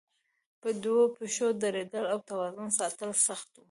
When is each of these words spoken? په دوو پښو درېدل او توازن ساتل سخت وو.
په 0.61 0.69
دوو 0.83 1.03
پښو 1.15 1.47
درېدل 1.63 2.05
او 2.13 2.19
توازن 2.29 2.69
ساتل 2.79 3.09
سخت 3.25 3.49
وو. 3.53 3.59